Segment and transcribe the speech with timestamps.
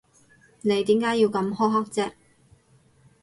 [0.61, 2.13] 你點解要咁苛刻啫？